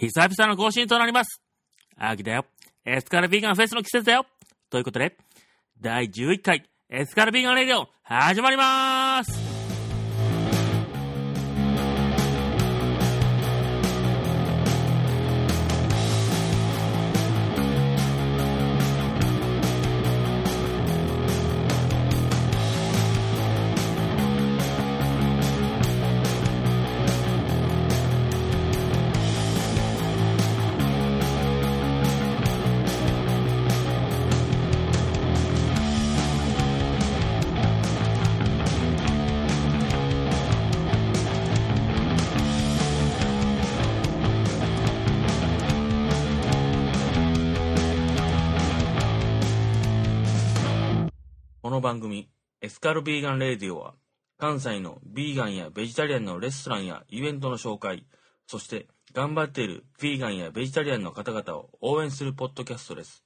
[0.00, 1.42] 久々の更新となります。
[1.98, 2.46] 秋だよ。
[2.86, 4.24] エスカルビーガンフェスの季節だよ。
[4.70, 5.14] ということで、
[5.78, 9.49] 第11回エスカルビーガンレディオ始まりまーす
[51.90, 52.30] 番組、
[52.60, 53.94] エスカルビーガンレディオは、
[54.38, 58.06] 関西のビーガンやベジタリアンのレストランやイベントの紹介、
[58.46, 63.24] そして頑張っているビーガンやベジタリアンの方々を応援するポッドキャストです。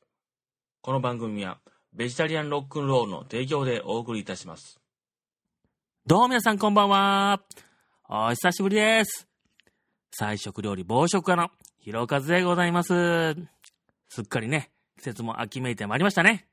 [0.81, 1.59] この番組は、
[1.93, 4.81] ベジタリアンロックンロールの提供でお送りいたします。
[6.07, 7.43] どうも皆さんこんばんは。
[8.09, 9.29] お久しぶりです。
[10.11, 11.51] 菜食料理暴食家の
[11.81, 13.35] ひろかずでございます。
[14.09, 16.49] すっかりね、季節も秋めいてまいりましたね。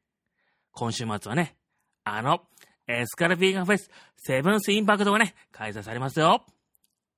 [0.74, 1.56] 今週末はね、
[2.04, 2.42] あの、
[2.88, 6.44] エスカルビーガンフェス、セブンスインパクトがね、開催されますよ。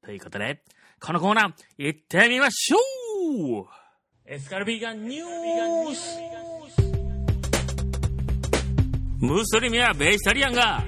[0.03, 0.61] ということで、
[0.99, 3.65] このコーナー、行ってみましょう
[4.25, 6.19] エスカルビーガンニュース
[9.19, 10.83] ムスリムやベジタリアンが、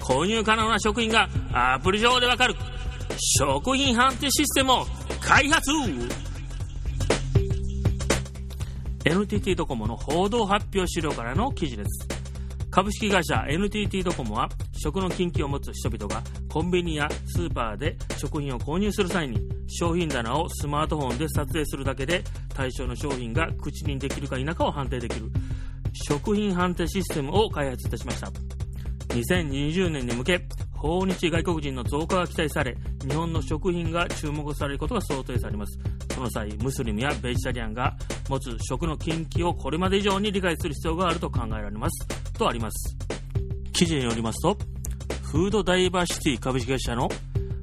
[0.00, 2.54] 購入可能な食品がアプリ上でわかる、
[3.38, 4.86] 食品判定システムを
[5.20, 5.70] 開発
[9.02, 12.19] NTT ドコモの報道発表資料からの記事です。
[12.70, 22.22] 株式会社 NTT ドコモは食の禁忌を持つ人々がコンビニやスーパーで食品を購入する際に商品棚をスマートフォンで撮影するだけで
[22.54, 25.30] 対象の商品が口にできるか否かを判定できる
[25.92, 28.30] 食品判定システムを開発いたしました。
[29.08, 30.46] 2020年に向け
[30.76, 35.76] 訪日外国人の増加が期待され日本の食品が注目されることが想定されます。
[36.14, 37.96] その際ムスリムやベジタリアンが
[38.28, 42.19] 持つ食の禁忌をこれまで以上に理解する必要があると考えられます。
[42.40, 42.96] とあります。
[43.74, 44.56] 記事によりますと
[45.30, 47.08] フードダイバーシティ株式会社の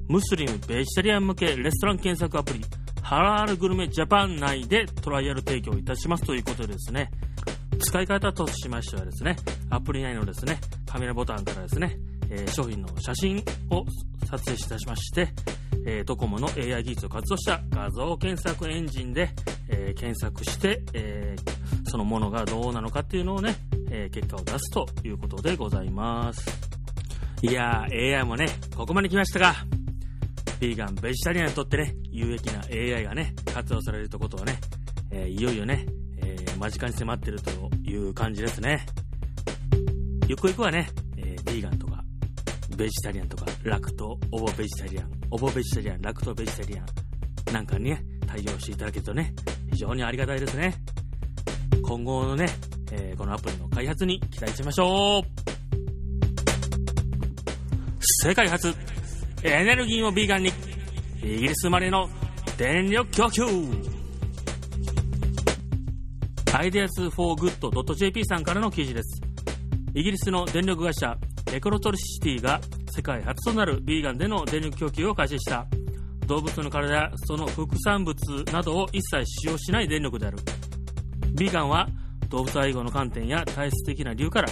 [0.07, 2.61] ムスリムベジタリアン向けレストラン検索アプリ
[3.01, 7.09] ハラールグルメジャパン内でトライアル提供いたしますということでですね。
[7.79, 9.35] 使い方としましてはですね
[9.69, 11.97] アプリ内のですねカメラボタンからですね、
[12.29, 13.37] えー商品の写真
[13.71, 13.85] を
[14.29, 15.29] 撮影いたしまして、
[15.85, 19.29] えードコモの AI 技術を活用した画像検索エンジンで、
[19.69, 21.35] えー検索して、え
[21.87, 23.55] そのものがどうなのかっていうのをね、
[23.89, 26.45] えー結果を出すということでございます
[27.41, 29.55] いやー AI もねここまで来ましたが
[30.59, 34.57] ビーガン、ベジタリアンにとってね、有益な AI がね、活用されるということをね、
[35.11, 35.85] えーいよいよね、
[36.17, 37.51] えー間近に迫ってると
[37.83, 38.83] いう感じですね。
[40.27, 42.03] ゆくゆくはね、えービーガンとか、
[42.75, 49.35] ベジタリアンとか、ラクト、オボベジタリアン、オボベジタリアン、ラクトベジタリアンなんかにね、対応していただけるとね、
[49.69, 50.73] 非常にありがたいですね。
[51.83, 52.49] 今後のね、
[52.91, 55.23] えーこのアプリの開発に期待しましょう。
[58.23, 58.73] 世界初
[59.43, 60.51] エネルギーをビーガンに
[61.23, 62.09] イギリス生まれの
[62.57, 63.43] 電力供給。
[66.53, 69.21] アイデアス for good.jp さんからの記事です。
[69.93, 71.15] イギリスの電力会社
[71.51, 72.59] エコロトリシティが
[72.89, 75.67] 世界初となるビーガンでの電力供給を開始した。
[76.25, 78.15] 動物の体やその副産物
[78.51, 80.37] などを一切使用しない電力である。
[81.35, 81.87] ビーガンは
[82.29, 84.49] 動物愛護の観点や体質的な理由から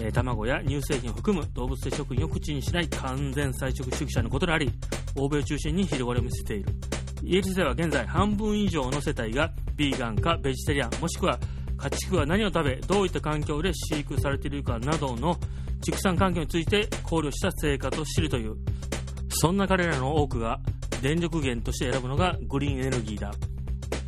[0.00, 4.70] えー卵や乳製品を含む動物性食品を口にしない完全菜食主義者のことであり
[5.16, 6.72] 欧米を中心に広がりを見せている。
[7.22, 11.38] イギリスでは現在半分以上の世帯がビーガンかベジタリアンもしくは
[11.76, 15.36] 家畜は何を食べどういった環境で飼育されているかなどの
[15.84, 18.56] 畜産環境について考慮した生活を知るという。
[19.28, 20.60] そんな彼らの多くが
[21.00, 23.32] 電力源として選ぶのがグリーンエネルギーだ。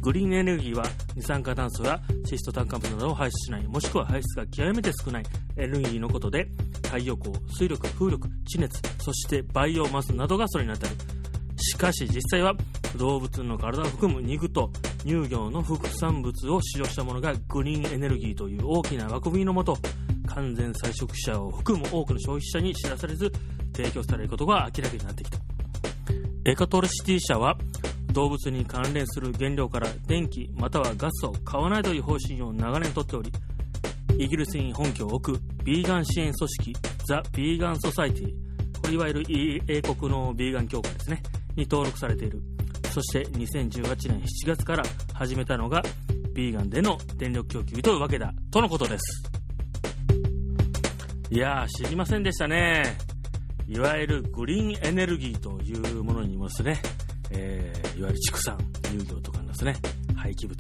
[0.05, 0.85] グリーンエネルギーは
[1.17, 3.67] 二酸化炭素やシスト炭化物などを排出しない。
[3.67, 5.25] もしくは排出が極めて少ない。
[5.57, 6.47] エネルギーのことで
[6.83, 10.95] 太陽光水力風力地熱そしてバイオマスなどがそれに当たる。
[11.57, 12.53] しかし実際は
[12.99, 14.71] 動物の体を含む肉と
[15.07, 19.79] 乳業の副産物を使用したものがグリーンエネルギーという大きな枠組みのもと
[20.27, 23.33] 完全菜食者を含む多くの消費者に知らされず
[23.75, 25.39] 提供されることが明らかになってきた。
[26.45, 27.57] エカトリシティ社は
[28.15, 33.31] 動物に関連する原料から電気またはガスを買わないという方針を長年とっており
[34.17, 36.73] イギリスに本拠を置くビーガン支援組織
[37.07, 38.35] ザ・ビーガン・ソサイティ
[38.81, 41.23] これいわゆる英国のビーガン協会ですね
[41.57, 42.43] に登録されている。
[42.95, 45.83] そして2018年7月から始めたのが
[46.33, 49.25] ビーガンでの電力供給というわけだとのことです。
[51.31, 52.97] いやー知りませんでしたね。
[53.67, 56.79] いわゆるグリーンエネルギーというものにもですね、
[57.37, 59.77] えー、いわゆる畜産乳業とかのですね
[60.17, 60.59] 廃棄物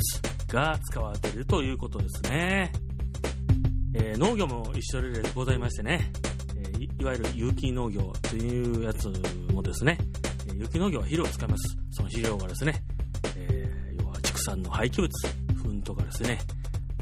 [0.48, 2.72] が使われているということですね、
[3.94, 6.10] えー、農業も一緒でございましてね、
[6.56, 9.08] えー、いわゆる有機農業というやつ
[9.52, 9.98] もですね、
[10.48, 11.76] え有機農業は肥料を使います。
[11.90, 12.82] その肥料がですね、
[13.36, 15.10] え要は畜産の廃棄物
[15.62, 16.38] 糞とかですね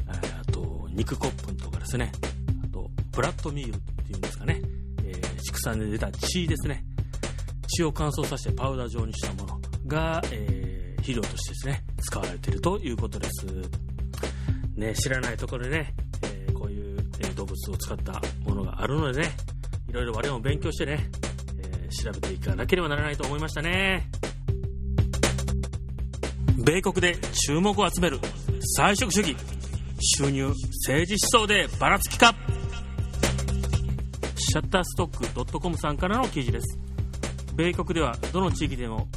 [0.07, 2.11] あと肉骨粉とかですね
[2.63, 4.61] あとブラッドミールっていうんですかね
[5.03, 6.83] え畜産で出た血ですね。
[7.75, 9.52] 血を乾燥させてパウダー状にしたもの。
[9.93, 13.45] が、えー、肥料としてですね、使われているということです。
[14.75, 15.93] ね、知らないところでね、
[16.23, 19.29] えー、こういう、えー、動物を使ったものがあるのでね、
[19.87, 21.09] いろいろ我々も勉強してね、
[21.59, 24.09] えー、調べていかなければならないと思いましたね。
[26.57, 27.17] 米国で
[27.47, 28.19] 注目を集める
[28.77, 29.35] 菜食主義
[29.99, 30.47] 収入
[30.85, 32.33] 政治思想でばらつきか
[34.37, 36.79] シャッターストック .com さんからの記事です
[37.55, 39.07] 米国ではどの地域でも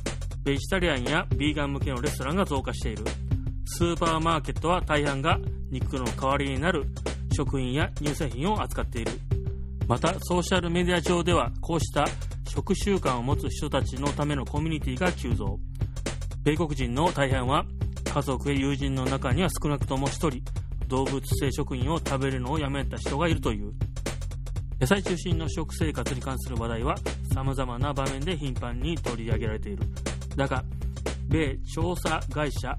[0.46, 3.02] ベジタリアンやビーガン向けのレストランが増加している。
[3.64, 5.40] スーパーマーケットは大半が
[5.72, 6.84] 肉の代わりになる
[7.32, 9.10] 食品や乳製品を扱っている。
[9.88, 12.06] またソーシャルメディア上ではこうした
[12.48, 15.58] 食習慣を持つ人たちのためのコミュニティが急増。
[16.44, 17.66] 米国人の大半は
[18.14, 20.42] 家族や友人の中には少なくとも1人
[20.86, 23.72] 動物性食品を食べるのをやめた人がいるという。
[24.80, 26.94] 野菜中心の食生活に関する話題は
[27.34, 29.82] 様々な場面で頻繁に取り上げられている。
[30.36, 30.64] だが
[31.28, 32.76] 米調査会社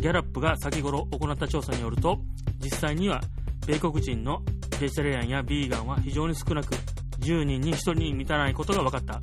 [0.00, 2.18] ギャラップが先頃行った調査によると
[2.60, 3.20] 実際には
[3.66, 4.42] 米国人の
[4.80, 6.74] ベジタリアンやビーガンは非常に少なく
[7.20, 9.20] 10人に1人に満たないことが分かった。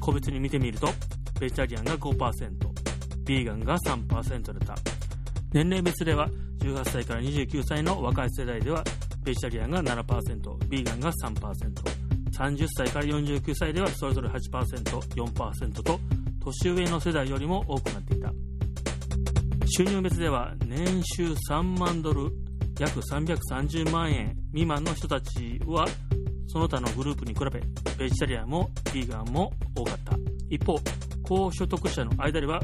[0.00, 0.88] 個別に見てみると
[1.38, 2.16] ベジタリアンが5%
[3.26, 4.74] ビーガンが3%だった。
[5.52, 6.28] 年齢別では
[6.60, 8.82] 18歳から29歳の若い世代では
[9.24, 11.96] ベジタリアンが7%、ビーガンが3%、
[12.38, 15.98] 30歳から49歳ではそれぞれ8%、4%と
[16.46, 18.32] 年上の世代よりも多くなっていた。
[19.66, 22.30] 収入別では年収3万ドル、
[22.78, 25.86] 約330万円未満の人たちは
[26.46, 27.50] その他のグループに比べ
[27.98, 30.16] ベジタリアンもビーガンも多かった。
[30.48, 30.78] 一方、
[31.24, 32.60] 高所得者の間では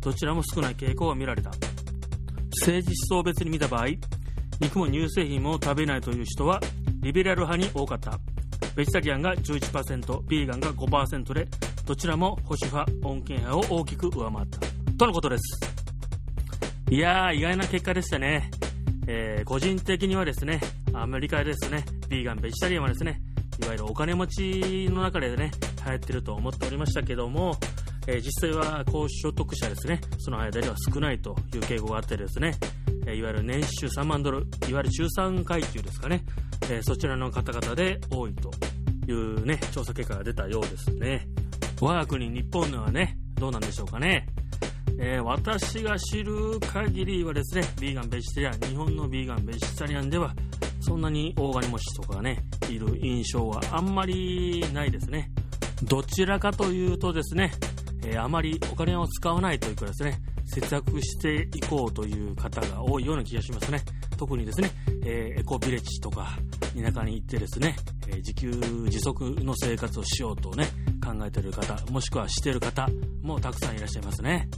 [0.00, 1.50] どちらも少ない傾向が見られた。
[2.60, 3.86] 政治思想別に見た場合、
[4.60, 6.60] 肉も乳製品も食べないという人は
[7.00, 8.18] リベラル派に多かった
[8.76, 11.48] ベジタリアンが11%ビーガンが5%で
[11.84, 14.58] どちらも保守派穏健派を大きく上回った
[14.96, 15.60] とのことです
[16.90, 18.50] いやー意外な結果でしたね、
[19.06, 20.60] えー、個人的にはですね
[20.92, 23.20] アメリカですねビーガンベジタリアンはですね
[23.62, 25.50] いわゆるお金持ちの中でね
[25.84, 27.56] 流行ってると思っておりましたけども
[28.06, 32.54] えー、実際は高所得者ですね、その間では少ないという傾向があってですね、
[33.06, 36.24] えいわゆる年収3万ドル、いわゆる中産階級ですかね、
[36.68, 38.50] えそちらの方々で多いと
[39.08, 41.28] いうね、調査結果が出たようですね。
[41.82, 44.24] 我が国日本ではね、どうなんでしょうかね。
[45.00, 50.32] えー、私が知る限りはですね、ビーガン、ベジタリアン、日本のビーガン、ベジタリアンでは、
[50.78, 55.32] そんなに大金持ちとかがね、いる印象はあんまりないですね。
[55.82, 57.50] どちらかというとですね、
[58.04, 63.80] えー、あまりお金を使わないというかですね、節約していこうという方が多いような気がしますね。
[64.16, 64.70] 特にですね、
[65.04, 66.38] えー、エコビレッジとか
[66.80, 67.74] 田舎に行ってですね、
[68.06, 68.50] えー、自給
[68.84, 70.68] 自足の生活をしようとね、
[71.02, 72.88] 考えている方、もしくはしている方
[73.22, 74.48] もたくさんいらっしゃいますね。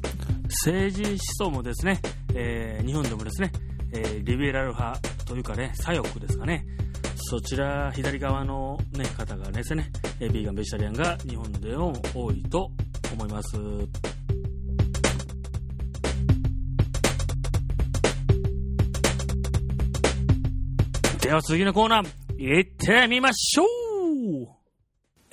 [0.44, 2.00] 政治思想もですね、
[2.34, 3.50] えー、日本でもですね、
[3.92, 6.66] えリベラル派というかね、左翼ですかね、
[7.16, 12.70] そちら左側の、ね、方がですね、ビーガン、ベジタリアンが日本でも多いと
[13.12, 13.56] 思います。
[21.22, 23.83] では次のコーナー、行ってみましょう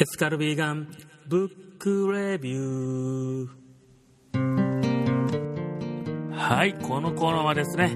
[0.02, 0.88] エスカルビーガン
[1.28, 6.32] ブックレビュー。
[6.34, 7.96] はい、このコーナーはですね、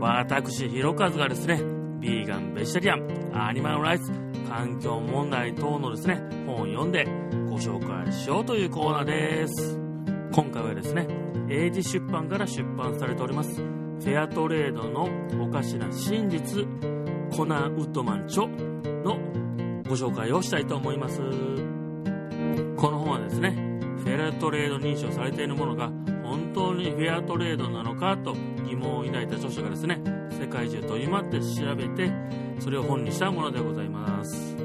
[0.00, 1.60] 私、ひろかずがですね、
[2.00, 4.10] ビーガン、ベジタリアン、アニマルライツ、
[4.48, 7.04] 環境問題等のですね、本を読んで
[7.50, 9.78] ご紹介しようというコーナーです。
[10.32, 11.06] 今回はですね、
[11.50, 15.06] 英字出版から出版されております、フェアトレードの
[15.44, 16.66] おかしな真実、
[17.36, 18.46] コナン・ウッドマン著
[19.04, 19.18] の
[19.88, 21.20] ご紹介をしたいと思います。
[22.76, 23.50] この本はですね、
[23.98, 25.90] フェアトレード認証されているものが
[26.22, 28.34] 本当にフェアトレードなのかと
[28.66, 32.10] 疑問を抱いた著者がですね、世界中飛び回って調べて、
[32.58, 34.56] それを本にしたものでございます。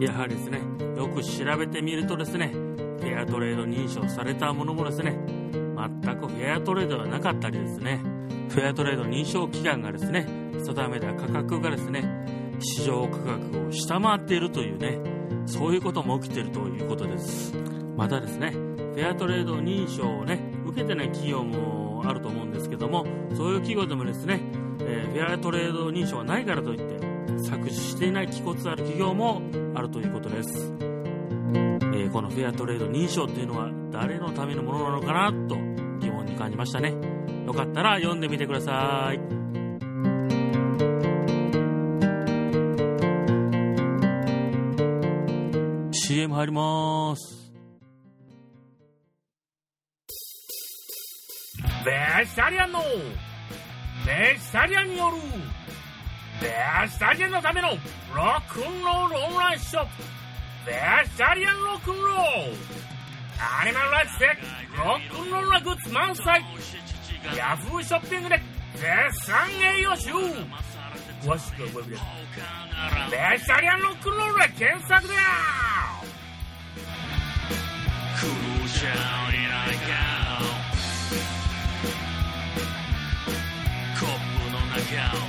[0.00, 0.60] やはりですね、
[0.96, 2.52] よく調べてみるとですね、
[2.98, 8.00] フェアトレード認証されたものもですね全くフェアトレードではなかったりですね
[8.48, 12.02] フェアトレード認証期間がですね定めた価格がですね
[12.60, 14.98] 市場価格を下回っているというね
[15.46, 17.54] そういうことも起きているということです。
[17.96, 24.40] またですねフェアトレード認証をね受けてない企業もあると思うんですけどもそういう企業でもですね、
[24.80, 27.04] えー、フェアトレード認証がないからといって
[27.38, 29.42] 搾取していない気骨ある企業も
[29.74, 35.56] あるということです、えー、このフェアトレード認証っていうのは誰のためのものなのかなと
[36.00, 36.94] 疑問に感じましたね。
[37.46, 39.37] よかったら読んでみてください。
[46.08, 47.52] CM 入ります。
[51.84, 52.80] ベジタリアンの
[54.06, 55.18] ベジタリアンによる
[56.40, 56.48] ベ
[56.88, 57.74] ジタリアンのためのロ
[58.22, 59.90] ックンロールオンラインショップ。
[60.64, 60.72] ベ
[61.10, 62.16] ジタリアンロックンロール。
[63.60, 64.26] アニマルライフで
[64.78, 66.42] ロックンロールなグッズ満載。
[67.36, 68.40] ヤフーショッピングで
[68.72, 70.12] 絶賛栄養中
[71.22, 71.96] 詳しくはウェブで
[73.10, 75.67] ベジタリアンロックンロールで検索だ。
[78.20, 78.24] 苦
[78.68, 78.90] しゃ
[79.32, 79.94] いないか
[84.00, 85.20] コップの中を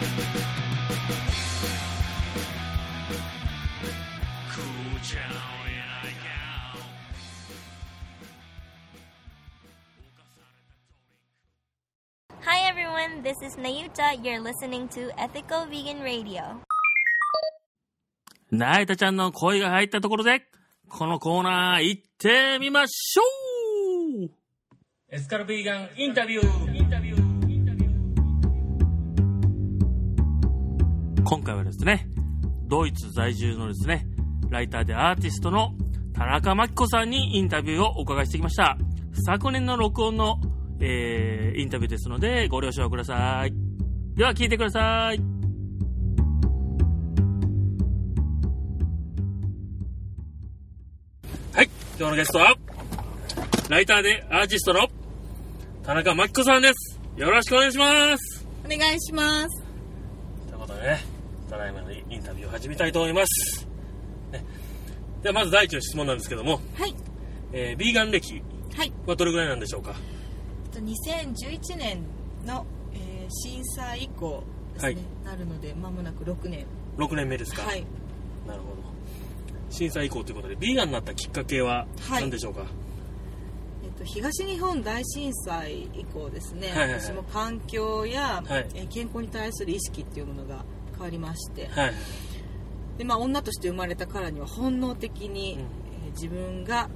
[4.49, 6.27] 苦しゃいないか
[12.41, 14.17] Hi everyone, this is Nayuta.
[14.23, 16.57] You're listening to Ethical Vegan Radio.
[18.49, 20.47] なえたちゃんの声が入ったところで、
[20.89, 23.21] このコーナー行ってみましょ
[24.25, 24.29] う
[25.11, 27.19] エスカルビーガンインタビューインタビュー
[27.51, 32.09] インタビュー今回はですね、
[32.65, 34.07] ドイツ在住のですね、
[34.49, 35.75] ライターでアーティストの
[36.13, 38.75] 田中真紀子さんにインタビューをお伺いしてきました。
[39.25, 40.39] 昨年の録音の、
[40.81, 43.53] えー、インタビューですので、ご了承ください。
[44.15, 45.38] では聞いてください。
[51.59, 52.55] はい、今日のゲストは、
[53.67, 54.87] ライターでアーティストの
[55.83, 56.97] 田中真紀子さんです。
[57.17, 58.47] よろしくお願いします。
[58.63, 59.61] お願いします。
[60.47, 61.01] ということでね、
[61.49, 63.67] ただいまのインタビューを始めたいと思います。
[64.31, 64.41] ね、
[65.21, 66.95] ではまず第一の質問なんですけども、はい。
[67.51, 68.41] えー、ビーガン歴
[68.77, 68.93] はい。
[69.05, 69.95] はどれぐらいなんでしょうか？
[70.71, 72.03] と2011年
[72.45, 74.43] の、えー震災以降
[74.75, 76.65] ですね、はいなるので、まもなく6年。
[76.97, 77.85] 6年目ですか、はい。
[78.47, 78.78] なるほど
[79.69, 82.21] 震災以降ということでビーガンになったきっかけははい。
[82.21, 82.65] 何でしょうか、
[83.83, 87.01] えっと、東日本大震災以降ですね、はいはいはい。
[87.01, 88.67] 私も環境や、はい。
[88.73, 91.93] えー健康に対する意識っていうものが変わりまして、はい
[92.97, 95.59] でまあ、女として生まれたからには本能的に、うん。
[95.59, 95.65] えー
[96.11, 96.89] 自分が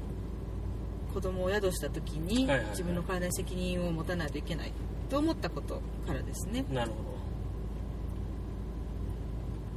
[1.13, 2.70] 子供を宿した時に、はいはいはい。
[2.72, 4.74] 自分の体に責任を持たないといけない
[5.10, 6.65] と思ったことからですね。
[6.72, 7.03] なるほど。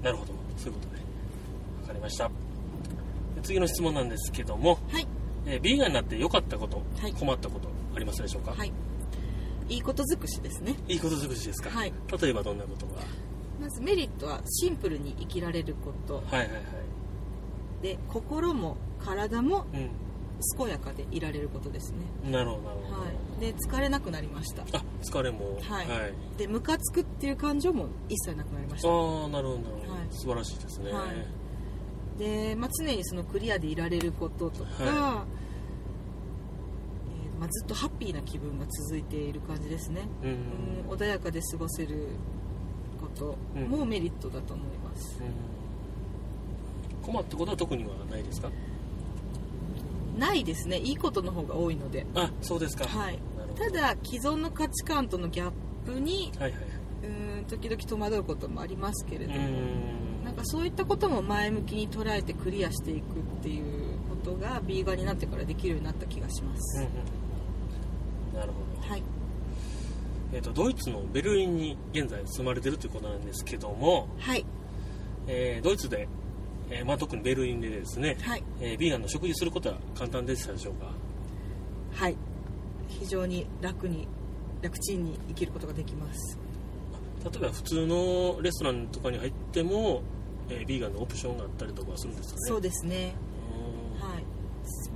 [0.02, 0.32] なるほど。
[0.56, 1.02] そういうことね。
[1.82, 2.28] わかりました。
[2.28, 2.34] で
[3.42, 5.06] 次の質問なんですけども、はい。
[5.46, 7.12] えービーガンになって良かったこと、はい。
[7.12, 8.72] 困ったことありますでしょうか、はい。
[9.68, 10.74] いいこと尽くしですね。
[10.88, 11.92] いいこと尽くしですか、はい。
[12.20, 13.02] 例えばどんなことが？
[13.60, 16.16] まずメリットはシンプルに生きられること。
[16.16, 16.62] はいはいはい。
[17.82, 19.90] で心も体もうん。
[20.58, 22.30] 健やかでいられることですね。
[22.30, 23.40] なるほどなるほど、はい。
[23.40, 24.64] で疲れなくなりました。
[24.64, 25.56] あ疲れも。
[25.62, 25.88] はい。
[25.88, 28.88] はい、でムカつくっていう感情も一切なくなりました。
[28.88, 30.00] ああなるほどなるほど、はい。
[30.10, 31.06] 素晴らしいですね、はい
[32.18, 35.26] で、まあ、常にそのクリアでいられることとか、は
[37.24, 40.30] えーまあ、ずっとハッピーな気分が続いている感じですね、うん
[40.90, 42.08] うん、穏やかで過ごせる
[43.00, 45.24] こともメリットだと思います、う
[47.00, 47.02] ん。
[47.02, 48.50] 困ったことは特にはないですか？
[50.18, 50.78] ないですね。
[50.78, 52.06] いいことの方が多いので。
[52.14, 52.86] あそうですか。
[52.86, 53.18] はい。
[53.54, 55.50] ただ既存の価値観とのギャッ
[55.84, 56.66] プにはいはいは
[57.38, 59.38] うん時々戸惑うこともありますけれども、
[60.36, 63.64] かそういったことも前向きに捉えてクリアしていくっていう
[64.08, 66.90] ことがビーガンになってからできるようになった気がします、うんうん
[68.34, 69.02] なるほど、はい。
[70.34, 74.44] えー、とドイツのベルリンに現在住まれてるということなんですけども、はい。
[75.26, 76.06] えードイツで、
[76.68, 78.42] えーまあ、特にベルリンでですね、はい。
[78.60, 80.90] えービーガンの食事することは簡単でしたでしょうか？
[81.92, 82.16] はい。
[82.88, 84.06] 非常に楽に
[84.60, 86.38] 楽ちんに生きることができます。
[87.24, 90.02] 例えば普通のレストランとかに入っても、
[90.48, 92.40] えービーガンのオプションがあったりとかするんですかね。
[92.46, 93.14] そうですね。
[94.00, 94.24] うはい。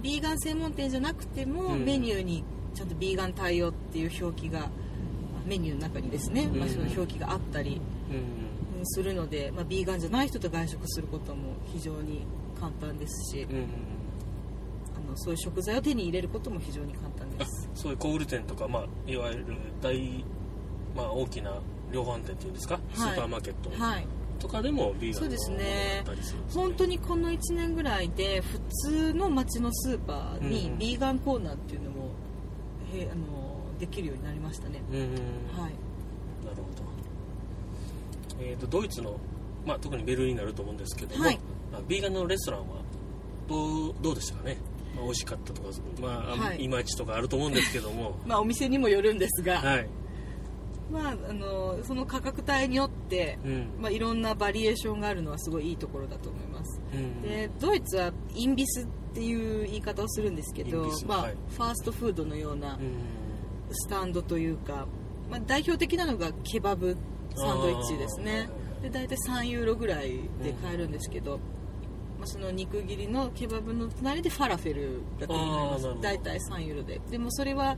[0.02, 1.84] ビーガン専門店じゃなくても、うん。
[1.84, 4.68] メニューにちゃんとビーガン対応っていう表記が
[5.46, 7.80] メニューの中にですね、まあ、うんその表記があったり
[8.10, 8.16] うん。
[8.16, 8.50] うん
[8.84, 12.22] するので、まあ、ビーガンじゃない人と外食することも非常に
[12.58, 13.46] 簡単ですし
[14.96, 19.46] あのそういう食材を手に入れることも非常に簡単であすそういう小売店とか、まあ、いわゆる
[19.80, 20.24] 大、
[20.96, 21.60] まあ、大きな
[21.92, 23.70] 量販店っていうんですか、スーパーマーケット。
[23.70, 24.06] はい
[24.40, 26.02] とかでもビーガンのそうですね。
[26.22, 26.40] すね。
[26.52, 30.78] 本当にこの1年ぐらいで普通の町のスーパーにうんうん。
[30.78, 32.10] ビーガンコーナーっていうのも、
[32.94, 35.02] へあのできるようになりましたね、うんうん。
[35.04, 35.72] はい。
[36.44, 36.82] なるほど、
[38.40, 39.16] えー、とドイツの、
[39.66, 41.38] まあ、特にベルリンになると思うんですけども、はい。
[41.70, 42.66] まあビーガンのレストランは
[43.48, 44.58] どうどうでしたかね、
[44.96, 45.68] まあ、美味しかったとか、
[46.00, 46.64] まあはい。
[46.64, 48.18] い、まいちとかあると思うんですけども。
[48.26, 49.88] まあお店にもよるんですが、はい、
[50.90, 53.70] まあ、あのその価格帯によって、うん。
[53.80, 56.80] まあ、いろんなバリエーションがあるのはすごいいいところだと思います。
[56.92, 57.22] うん。
[57.22, 61.34] でドイツはインビスっていう言い方をするんですけどまあはい。
[61.50, 62.94] ファーストフードのようなうん。
[63.70, 64.86] スタンドというか、
[65.30, 66.96] まあ、代表的なのがケバブ
[67.36, 68.48] サンドイッチですね。
[68.82, 71.38] で大体3ユーロぐらいで買えるんですけど、
[72.18, 76.02] まあ、その肉切りのケバブの隣でファラフェルが手に入ります。
[76.02, 77.00] 大体3ユーロで。
[77.10, 77.76] でもそれは、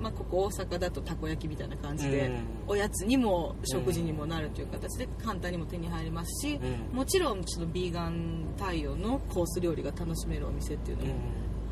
[0.00, 2.34] まあ、ここ大阪だとたこ焼きみたいな感じで、うん。
[2.68, 6.96] おやつにも食事にもなるという形で簡単にも手に入りますし、うん。
[6.96, 11.08] もちろんそのビーガン対応のコース料理が楽しめるお店っていうのうん。
[11.10, 11.14] も、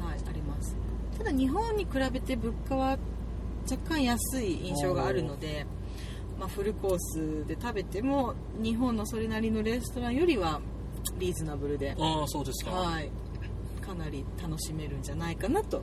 [0.09, 0.76] はい、あります。
[1.19, 2.99] ただ日本に比べて物価は
[3.71, 5.67] 若干安い印象があるので、
[6.38, 10.61] まあ、フルコースで食べても日本のそれなりのレストランよりは
[11.19, 13.11] リーズナブルで、ああそうですか、はい、
[13.81, 15.83] かなり楽しめるんじゃないかなと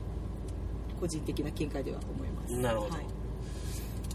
[1.00, 2.94] 個人的な見解では思いますなるほど。
[2.94, 3.04] はい。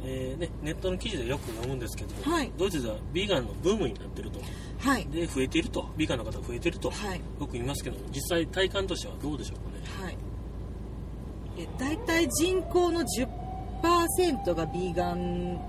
[0.07, 2.51] えーね、ネットの記事でよく読むんですけど、はい。
[2.57, 4.39] ドイツではビーガンのブームになってると。
[4.79, 5.05] はい。
[5.07, 5.89] で増えていると。
[5.97, 7.17] ビーガンの方が増えていると、はい。
[7.17, 10.05] よく言いますけど実際体感としてはどうでしょうかね。
[10.05, 10.17] はい。
[11.57, 15.59] え大体人口の10%がビーガン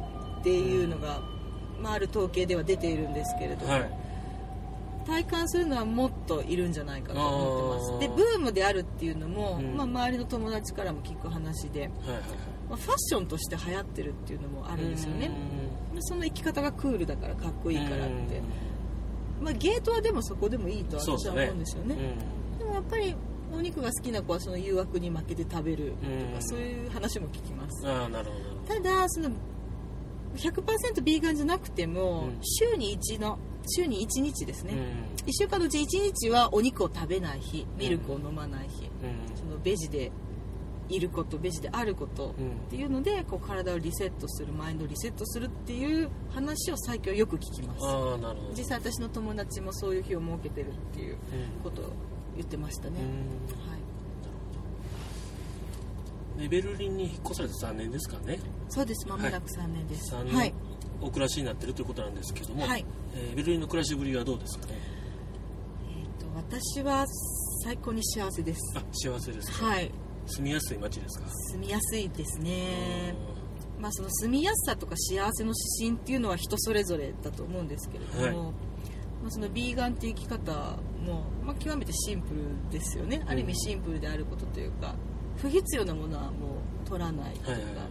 [0.41, 1.23] っていうのが、
[1.81, 3.91] まあ、ある統計では出ているんですけれども、はい。
[5.07, 8.17] 体感するのはもっといるんじゃないかと思ってます。
[8.17, 9.77] でブームであるっていうのも、うん。
[9.77, 15.31] まあ、周りの友達からも聞く話で、はいはいはいまあ、ファッションとして流行ってるっていうのもあるんですよね。
[16.01, 18.43] その生き方がクールだからかっこいいからって、
[19.41, 21.97] まあ、ゲートはでもそこでもいいと私は思うんですよね。
[22.59, 23.15] でもやっぱり
[23.53, 26.43] お肉が好きな子はその誘惑に負けて食べるとか、うん。
[26.43, 27.89] そういう話も聞きます。
[27.89, 28.75] ああなるほど。
[28.75, 29.31] ただその
[30.37, 32.39] 100%ビーガンじゃなくても、うん。
[32.43, 35.27] 週に1の週に1日ですね、うん。
[35.27, 39.37] 1週間のうち1日はお肉を食べない日ミルクを飲まない日、うん。
[39.37, 40.13] そのベジで
[40.89, 42.51] いることベジであることうん。
[42.51, 47.87] っていうのでこう体をリセットするマインドをリセットするっていう話を最近はよく聞きます。
[47.87, 48.55] ああなるほど。
[48.57, 51.17] 実際私の友達もそういう日を設けてるっていう
[51.63, 51.93] ことを
[52.37, 53.71] 言ってましたね、うん。
[53.71, 53.77] は
[56.39, 58.39] い、でベルリンに引っ越されて3年ですからね。
[58.69, 59.09] そうです。
[59.09, 60.15] まもなく3年です。
[60.15, 60.53] 3はい。
[60.53, 60.55] 年
[61.03, 62.85] お暮らしになってるということなんですけども、はい。
[63.15, 64.73] えーベルリンの暮らしぶりはどうですかね？
[65.91, 67.05] えー、と私は
[67.65, 68.61] 最高に幸せです。
[68.79, 69.91] あ幸せですか、はい
[70.27, 71.27] 住みやすい街ですか？
[71.53, 73.15] 住みやすいですね。
[73.81, 78.55] まあその住みやすさとか幸せの指針っていうのは人それぞれだと思うんですけれども、はい。
[79.23, 83.25] まあ、そのビーガンっていう生き方も、まあ、極めてシンプルですよね。
[83.27, 84.95] ある意味シンプルであることというか
[85.37, 86.29] 不必要なものはも
[86.85, 87.75] う取らないというか、はいはい。
[87.77, 87.87] はい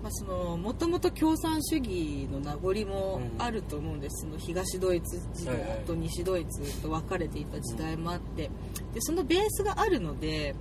[0.00, 8.48] まあ、そのもともと共産主義の名残もあると思うんです、その東ドイツ時代と西ドイツと分かれていた時代もあって。
[8.94, 10.54] でそのベースがあるので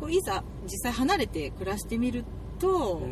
[0.00, 2.24] こういざ実際離れて暮らしてみる
[2.58, 3.02] と、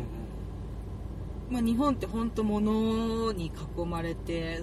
[1.49, 4.61] まあ、日本って本当物に囲まれて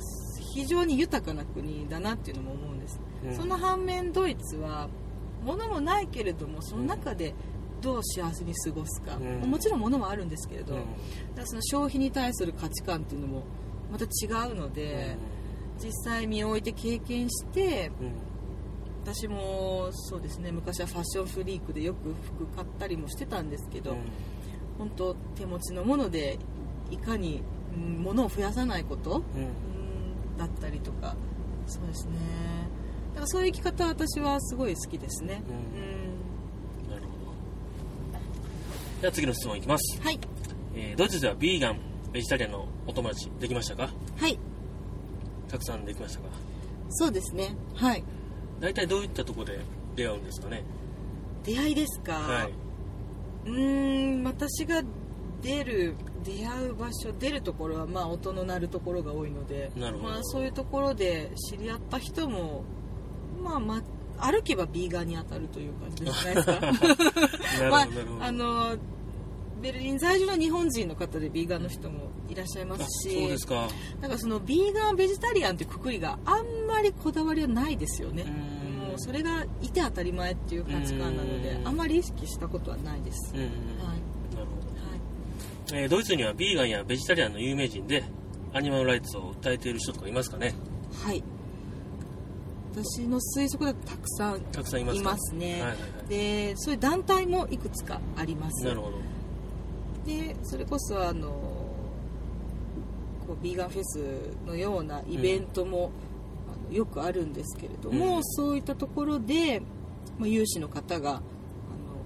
[0.54, 3.36] 非常に豊かな国だなっていうのも思うんです、うん。
[3.36, 4.88] その反面ドイツは
[5.44, 7.34] 物もないけれどもその中で
[7.80, 9.50] どう幸せに過ごすか、うん。
[9.50, 10.82] もちろん物はあるんですけれど、うん。
[11.34, 13.42] だその消費に対する価値観っていうのも
[13.90, 15.16] また違うので、
[15.82, 17.90] 実際身を置いて経験して
[19.04, 20.52] 私もそうですね。
[20.52, 23.96] 昔はファッションフリークでよく服買ったりもしてたんですけど、
[24.78, 26.38] 本当手持ちのもので
[26.90, 27.42] いかに、
[27.74, 29.42] うん物を増やさないこと、うん。
[29.42, 29.52] うん
[30.38, 31.14] だったりとか
[31.66, 32.12] そうですね。
[33.10, 36.88] だからそういう生き方は私はすごい好きですね、うん。
[36.88, 36.90] うん。
[36.90, 37.32] なるほど。
[39.00, 40.18] では次の質問いきます、はい。
[40.74, 41.80] えードイツではビーガン
[42.12, 43.90] ベジタリアンのお友達できましたか？
[44.16, 44.38] はい。
[45.48, 46.28] たくさんできましたか？
[46.90, 47.54] そうですね。
[47.74, 48.04] はい
[48.62, 49.58] 大体どういったところで
[49.96, 50.62] 出会うんですかね？
[51.42, 52.52] 出会いですか、はい、
[53.46, 54.82] うーん私が
[55.42, 62.62] 出る出会う場所出るところはまあ音の鳴るところが多いのでまあ、そういうところで知り合った人も
[63.42, 63.82] まあま
[64.18, 67.88] あ歩けばビーガンに当たるという感じじゃないですか まあ
[68.20, 68.76] あの
[69.60, 73.68] ベルリン在住の日本人の方でビーガンの人もいらっしゃいまあすしそうですか。
[74.00, 78.26] なんかそのビーガンベジタリアンっていうくくりがあんまりこだわりはないですよね
[78.92, 83.34] もそれがいて当たり前っていう価値観なのであまり意識したことはないです、
[85.88, 88.04] ドイツにはビーガンやベジタリアンの有名人で
[88.52, 90.54] アニマルライツを訴えている人とかいますかね？
[91.04, 91.24] はい。
[92.74, 95.74] 私の推測だとたくさんたくさんいますね、はいはいは
[96.06, 98.64] い、でそういう団体もいくつかあります。
[98.64, 98.96] なるほど。
[100.06, 101.28] でそれこそあの
[103.26, 104.00] こうビーガンフェス
[104.46, 105.92] のようなイベントも、うん、
[106.72, 109.60] よくあるんですけれども、うん、そういったところで、
[110.18, 111.20] まあ、有志の方があの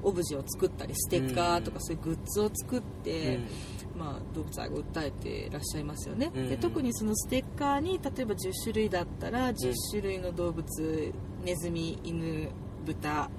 [0.02, 3.48] オブジェを作ったりステッカーとかそういうグッズを作って、うん。
[3.96, 12.50] まあ、動物愛を訴えていらっしゃいますよね、うん、で特にそのステッカーに例えば10種類だったら10種類の動物、ネズミ犬
[12.84, 13.30] 豚、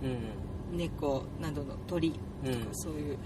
[0.72, 3.18] 猫などの鳥とか、そういう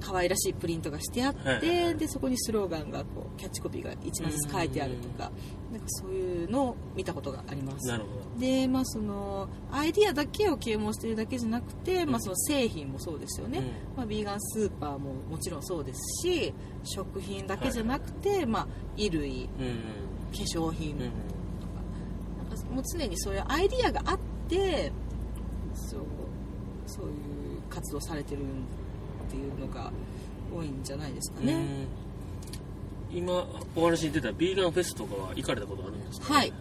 [0.00, 5.30] 可愛らしいプリントがしてあって、はいでそこにスローガンがこうキャッチコピーが1枚ずつ書いてあるとか,、
[5.70, 8.00] なんかそういうのを見たことがあります。
[8.38, 16.54] でまあそのアイディアだけを啓蒙しているだけじゃなくて、うん、まあ、その製品もそうですよね、うん、まあ、ビーガンスーパーももちろんそうですし
[16.84, 19.48] 食品だけじゃなくて、はいはい、まあ、衣類、うん、
[20.32, 21.10] 化粧品とか,、
[22.48, 24.92] なんかもう常にそういうアイディアがあって
[25.74, 26.00] そう
[26.86, 27.14] そういう
[27.68, 28.46] 活動されてるん
[29.26, 29.90] っていうのが
[30.54, 31.86] 多いんじゃないですかね。
[33.12, 36.52] 今お話に出たビーガンフェスとかは行かれたことあるんですか、ね、はい。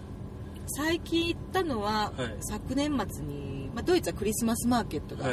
[0.67, 5.25] 最近行ったのは、はい、昨年末に、まあ、ドイツはクリスマスマーケットが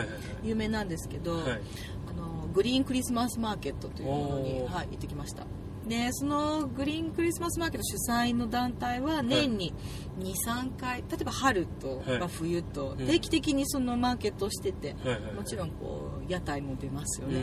[0.42, 1.42] 有名なんですけど、はい。
[1.42, 1.60] はいはい、
[2.08, 5.46] あのグリーンクリスマスマーケットというものに、はい、行ってきました。
[5.88, 9.74] でそのグリーンクリスマスマーケット主催の団体は年に
[10.20, 14.94] 23回、例えば春と、まあ、冬と定期的にそのマーケットをしてて、
[15.34, 17.42] もちろんこう屋台も出ますよね。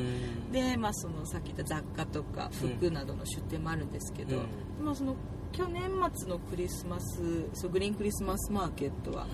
[0.52, 4.38] で、まあ、そのさっき言った雑貨とか服などの出店もあるんですけど、
[4.84, 5.15] まあ、その
[5.52, 9.28] 去年末のクリスマスそうグリーンクリスマスマーケットは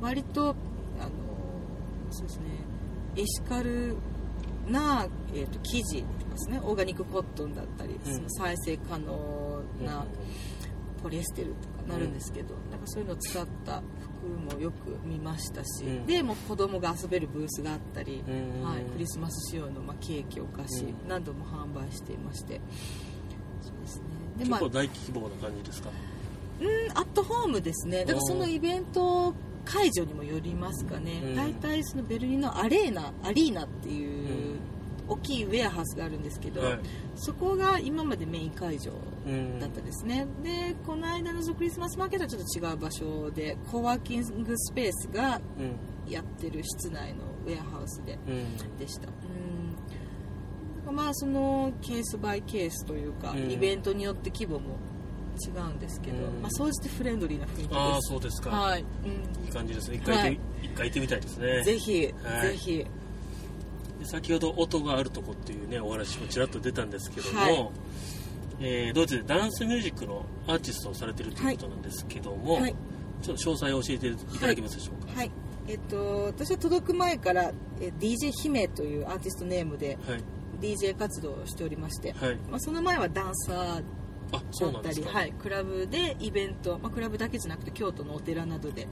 [0.00, 0.56] 割と、
[0.98, 1.10] あの
[2.10, 2.44] そうですね
[3.16, 3.96] エシカル
[4.68, 6.04] な、えーと、生地で
[6.36, 6.60] すね。
[6.62, 10.06] オーガニックコットンだったり、うん、その再生可能な
[11.02, 18.22] ポリエステルとかなるんですけど、うん、なんかそういうのを使った服もよく見ましたし、うん、でも子供が遊べるブースがあったり、
[18.62, 22.60] はい、クリスマス仕様の、まあ、ケーキお菓子なども販売していまして。
[23.62, 24.04] そうですね。
[24.38, 25.90] で、まあ、結構大規模な感じですか？
[26.60, 28.04] うんアットホームですね。
[28.04, 34.58] だからそのイベント会場にもよりますかね、大体そのベルリンのアレーナアリーナっていう
[35.06, 36.78] 大きいウェアハウスがあるんですけど、はい、
[37.14, 38.92] そこが今までメイン会場
[39.60, 45.40] だったですね、でこの間のクリスマスマーケットはちょっと違う場所でコワーキングスペースが
[46.08, 48.18] やってる室内のウェアハウスで,、
[48.78, 49.08] でした、
[50.88, 54.78] うん、まあそのケースバイケースというか、イベントによって規模も
[55.46, 57.74] 違うんですけど、まあ、総じてフレンドリーな雰囲気です。
[57.74, 58.50] ああそうですか。
[58.50, 59.96] はい、うん、いい感じですね。
[59.98, 61.62] 一回,、はい、一回行ってみたいですね。
[61.62, 62.86] ぜひ、はい、ぜひ。
[64.02, 67.70] 先ほど音があるとこっていうねお話もちらっと出たんですけども、はい、
[68.60, 72.74] えー、ドイツでダンスミュージックのアーティストをされてるということなんですけども、はい、
[73.22, 75.30] ちょっと詳細を教えていただけますでしょうか、はい、
[75.66, 79.98] えっと、私は届く前から、え DJ 姫というアーティストネームで、
[80.60, 82.14] DJ 活動をしておりまして、
[82.50, 83.82] まあ、その前はダンサー
[84.30, 88.88] だったり、はい、クラブでイベント、まあ、クラブだけじゃなくて京都のお寺などで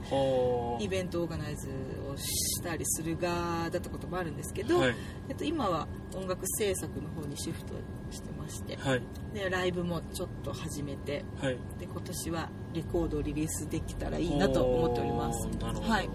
[0.79, 1.69] イベントオーガナイズ
[2.11, 4.95] をしたりする側だったこともあるんですけど、はい、
[5.29, 7.73] えっと、今は音楽制作の方にシフト
[8.11, 9.01] してまして、はい、
[9.33, 15.47] でライブもちょっと始めて、はい、で今年はレコードをリリースできたらいいなと思っております。
[15.59, 16.09] なるほど、はい、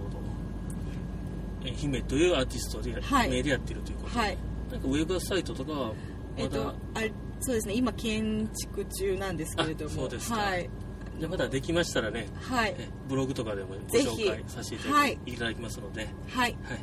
[1.64, 4.38] え姫というアーティストで、はい、名でやってるということで、はい、
[4.70, 5.92] なんかウェブサイトとかは
[6.37, 6.74] えっと、あ
[7.44, 9.90] そうですね今建築中なんですけれども。
[9.90, 10.70] そうですはい。
[11.18, 12.74] じゃまだできましたらね、はい、
[13.07, 14.76] ブログとかでもご紹介させて
[15.26, 16.80] いただきますので、はい、はい、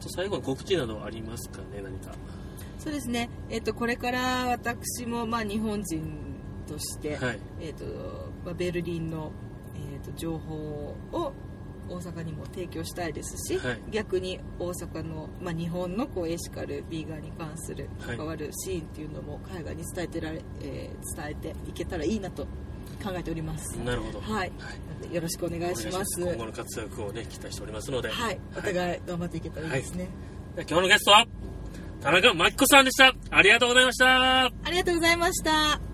[0.00, 2.12] 最後に告知などありますかね何か。
[2.78, 6.02] そうですね、えっと、これから私も、まあ、日本人
[6.68, 7.84] として、はい、えっと
[8.44, 9.32] まあ、ベルリンの、
[9.92, 11.32] えっと、情報を
[11.88, 22.44] 大阪にも提供したいですし、はい、逆に大阪の、まあ、日本のこうエシカルビーガンに関する関わるシーンっていうのも海外に伝えてられ、えー、伝えていけたらいいなと
[23.02, 23.76] 考えております。
[23.76, 24.20] なるほど。
[24.20, 26.20] はい、はい、よろしくお願いします。
[26.20, 28.08] 今後の活躍をね期待しておりますので。
[28.08, 28.38] はい。
[28.56, 30.08] お互い頑張っていけたらいいですね、
[30.56, 31.26] はい、今日のゲストは
[32.00, 33.12] 田中真紀子さんでした。
[33.30, 34.44] ありがとうございました。
[34.44, 35.85] ありがとうございました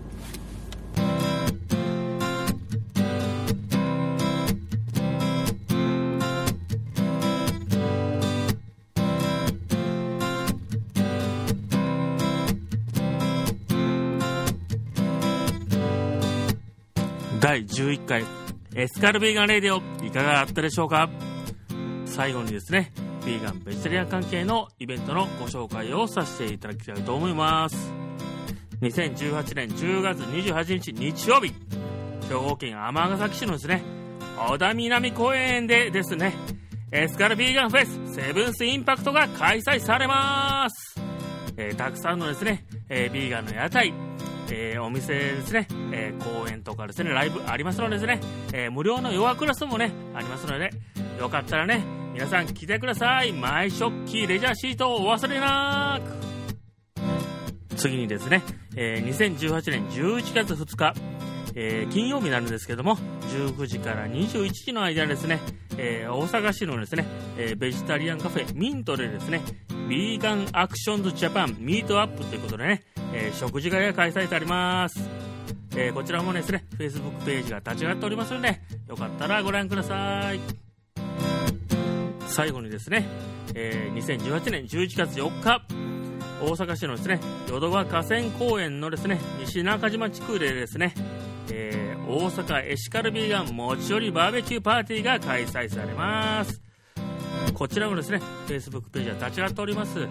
[17.73, 18.25] 11回。
[18.75, 21.09] エスカルビーガンレディオいかがだったでしょうか？
[22.05, 22.91] 最後にですね
[23.25, 27.93] ビーガンベジタリアン関係のイベントのご紹介をさせていただきたいと思います。
[28.81, 31.53] 2018年10月28日日曜日。
[32.29, 33.83] 兵庫県尼崎市のですね
[34.37, 36.33] 小田南公園でですね
[36.91, 40.95] エスカルビーガンフェスセブンスインパクトが開催されます、
[41.57, 43.93] えー、たくさんのですね、えー、ビーガンの屋台
[44.49, 48.19] えー、お店ですね、えー、公園とかですね、ライブありますのでですね、
[48.53, 50.71] えー、無料のヨガクラスもね、ありますので、ね。
[51.19, 53.31] よかったらね、皆さん来てください。
[53.31, 55.99] マイ食器レジャーシートをお忘れな
[57.69, 57.77] く。
[57.77, 58.41] 次にですね、
[58.75, 60.93] え2018年11月2日、
[61.55, 62.97] え金曜日になるんですけども、
[63.29, 65.39] 19時から21時の間ですね、
[65.77, 67.05] え大阪市のですね、
[67.37, 69.41] えベジタリアンカフェミントでですね、
[69.89, 74.99] Vegan Actions Japan Meetup ということでね、えー、食事会が開催されます。
[75.75, 80.39] えー、こちらもですね、Facebook ページが立ち上がっておりますので、よかったらご覧ください。
[82.27, 83.07] 最後にですね、
[83.55, 85.61] えー、2018年11月4日、
[86.41, 90.93] 大阪市のですね、淀川河川公園のですね、西中島地区でですね、
[91.51, 96.61] えー、大阪エシカルビーガン持ち寄りバーベキューパーティーが開催されます。
[97.53, 100.07] こちらもですね、Facebook ページは立ち上がっております。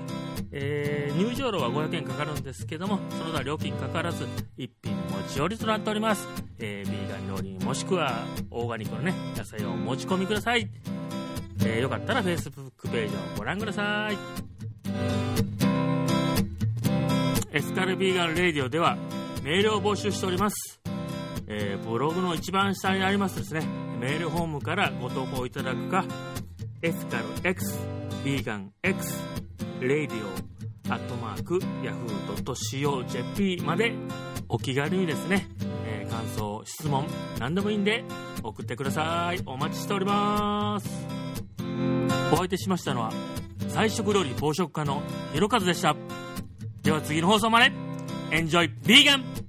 [0.53, 6.29] えー、入場料は500円かかるんですけども、その他料金かからず、一品持ち寄りとなっております。
[6.59, 10.69] えー、ビーガン料理もしくは、オーガニックのね、野菜を持ち込みください。
[11.65, 14.19] えー、よかったら Facebook ページをご覧ください。
[17.55, 18.97] エスカルビーガンレディオでは、
[19.43, 20.81] メールを募集しております。
[21.47, 23.67] えー、ブログの一番下にありますですね、
[24.01, 26.05] メールフォームからご投稿いただくか、
[26.81, 33.92] ethical X、vegan X、radio、アットマーク、ヤフー .co.jp まで
[34.49, 35.49] お気軽にですね、
[35.85, 37.07] えー、感想、質問、
[37.40, 38.05] 何でもいいんで
[38.45, 39.42] 送ってください。
[39.45, 40.88] お待ちしております。
[42.33, 43.12] お相手しましたのは、
[43.68, 45.97] 菜食料理宝食家のひろかずでした。
[46.83, 47.73] では次の放送まで、
[48.31, 49.41] enjoy vegan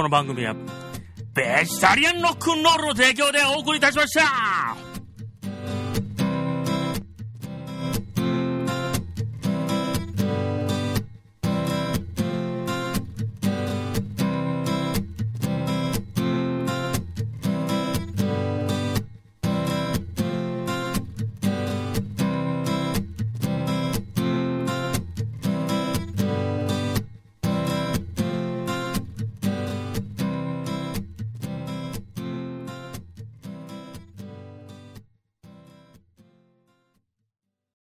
[0.00, 0.54] この番組は、
[1.34, 4.22] ベジタリアンロックンロールの提供でお送りいたしました。